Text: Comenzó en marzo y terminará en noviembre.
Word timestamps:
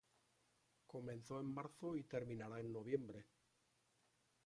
Comenzó 0.87 1.39
en 1.39 1.53
marzo 1.53 1.95
y 1.95 2.05
terminará 2.05 2.59
en 2.59 2.73
noviembre. 2.73 3.27